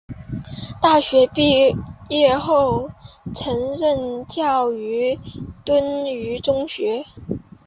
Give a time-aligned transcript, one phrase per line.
[0.81, 1.77] 大学毕
[2.09, 2.89] 业后
[3.35, 5.19] 曾任教于
[5.63, 7.05] 敦叙中学。